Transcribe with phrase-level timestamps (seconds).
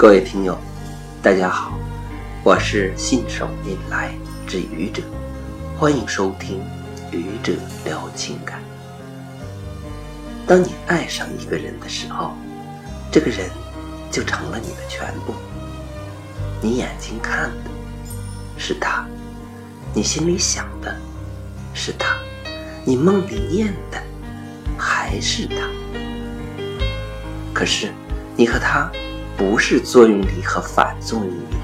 [0.00, 0.56] 各位听友，
[1.22, 1.78] 大家好，
[2.42, 4.14] 我是信手拈来
[4.46, 5.02] 之愚者，
[5.76, 6.58] 欢迎收听
[7.12, 7.52] 愚者
[7.84, 8.62] 聊情感。
[10.46, 12.32] 当你爱上一个人的时候，
[13.12, 13.50] 这个人
[14.10, 15.34] 就成了你的全部。
[16.62, 17.70] 你眼睛看的
[18.56, 19.06] 是他，
[19.92, 20.96] 你心里想的
[21.74, 22.16] 是他，
[22.86, 24.02] 你梦里念的
[24.78, 25.68] 还是他。
[27.52, 27.92] 可是，
[28.34, 28.90] 你和他
[29.40, 31.56] 不是作用力和反作用力，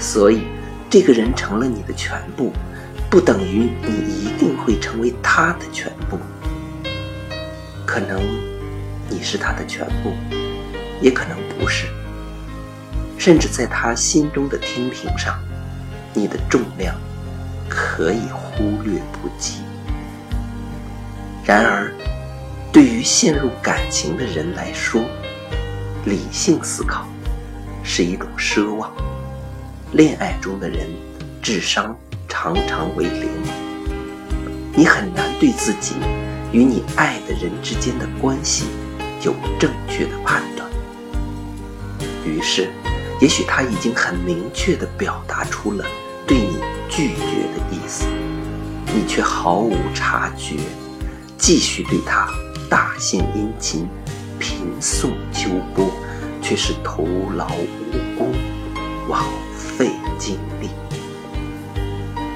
[0.00, 0.48] 所以
[0.90, 2.52] 这个人成了你的全部，
[3.08, 6.18] 不等于你一定会成为他的全部。
[7.86, 8.20] 可能
[9.08, 10.12] 你是他的全部，
[11.00, 11.86] 也可能不是。
[13.16, 15.38] 甚至在他心中的天平上，
[16.12, 16.96] 你的重量
[17.68, 19.60] 可以忽略不计。
[21.44, 21.94] 然而，
[22.72, 25.00] 对于陷入感情的人来说，
[26.04, 27.06] 理性思考
[27.82, 28.90] 是一种奢望。
[29.92, 30.86] 恋爱中的人
[31.42, 31.96] 智商
[32.28, 33.30] 常常为零，
[34.74, 35.94] 你很难对自己
[36.52, 38.66] 与你爱的人之间的关系
[39.22, 40.68] 有正确的判断。
[42.24, 42.70] 于是，
[43.20, 45.84] 也许他已经很明确地表达出了
[46.26, 48.06] 对你拒绝的意思，
[48.94, 50.56] 你却毫无察觉，
[51.36, 52.28] 继续对他。
[52.70, 53.88] 大献殷勤，
[54.38, 55.87] 频送秋波，
[56.48, 58.32] 却是徒劳无功，
[59.06, 59.22] 枉
[59.54, 60.70] 费精力。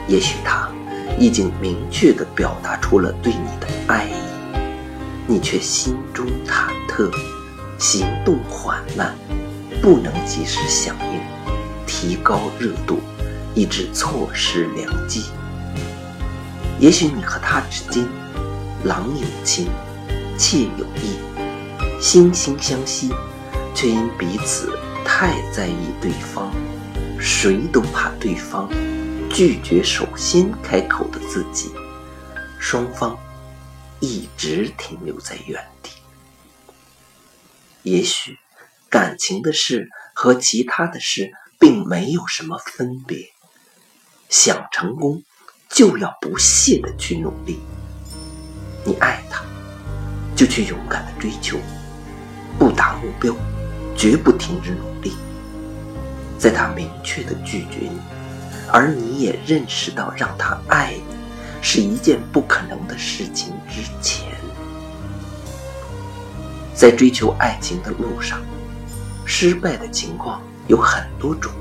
[0.06, 0.68] 也许他
[1.18, 4.12] 已经明确地表达出了对你的爱意，
[5.26, 7.10] 你却心中忐忑，
[7.78, 9.16] 行动缓慢，
[9.80, 11.18] 不能及时响应，
[11.86, 13.00] 提高热度，
[13.54, 15.22] 以致错失良机。
[16.78, 18.06] 也许你和他之间，
[18.84, 19.68] 郎有情。
[20.36, 21.16] 妾有意，
[21.98, 23.10] 惺惺相惜，
[23.74, 26.52] 却因彼此太在意对方，
[27.18, 28.68] 谁都怕对方
[29.30, 31.70] 拒绝首先开口的自己，
[32.58, 33.18] 双方
[34.00, 35.90] 一直停留在原地。
[37.82, 38.38] 也许
[38.88, 43.32] 感情的事和其他的事并没有什么分别，
[44.28, 45.22] 想成功
[45.68, 47.60] 就要不懈的去努力。
[48.84, 49.42] 你爱他。
[50.34, 51.58] 就去勇敢的追求，
[52.58, 53.36] 不达目标，
[54.02, 55.12] 绝不停止努力。
[56.36, 58.00] 在他明确的拒绝你，
[58.68, 61.14] 而你也认识到让他爱你
[61.62, 64.26] 是一件不可能的事情之前，
[66.74, 68.40] 在追求爱情的路上，
[69.24, 71.52] 失败的情况有很多种。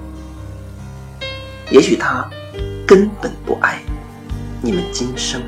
[1.70, 2.28] 也许他
[2.88, 3.84] 根本不爱
[4.64, 5.40] 你，你们今生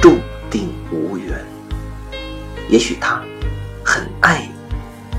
[0.00, 0.18] 注
[0.48, 1.44] 定无缘。
[2.68, 3.24] 也许他
[3.84, 4.52] 很爱你，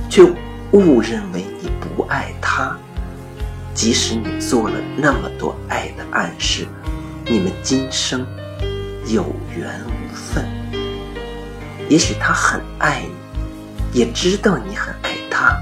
[0.09, 0.24] 却
[0.72, 2.78] 误认为你不爱他。
[3.74, 6.68] 即使你做了那么多爱的暗示，
[7.25, 8.25] 你们今生
[9.07, 9.25] 有
[9.56, 10.46] 缘无分。
[11.88, 13.03] 也许他很爱
[13.94, 15.57] 你，也知道你很爱他，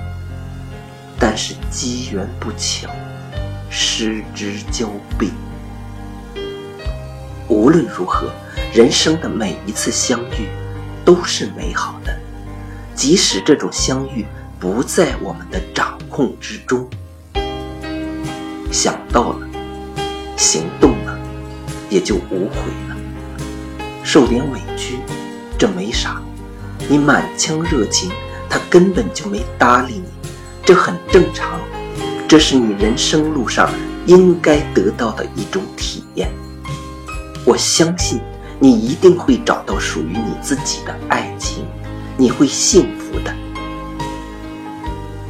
[1.19, 2.89] 但是机缘不巧，
[3.69, 5.31] 失之交臂。
[7.47, 8.31] 无论如何，
[8.74, 10.47] 人生的每一次相遇。
[11.06, 12.13] 都是美好的，
[12.94, 14.25] 即使这种相遇
[14.59, 16.88] 不在我们的掌控之中。
[18.72, 19.47] 想到了，
[20.35, 21.18] 行动了，
[21.90, 22.57] 也就无悔
[22.90, 22.95] 了。
[24.03, 25.00] 受点委屈，
[25.57, 26.22] 这没啥。
[26.90, 28.12] 你满腔热情，
[28.50, 30.29] 他根本就没搭理你，
[30.66, 31.59] 这很正常。
[32.28, 33.69] 这是你人生路上
[34.06, 36.31] 应该得到的一种体验。
[37.45, 38.19] 我相信。
[38.59, 41.63] 你一定会找到属于你自己的爱情，
[42.18, 43.31] 你会幸福的。